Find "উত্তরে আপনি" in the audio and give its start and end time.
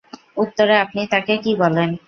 0.37-1.01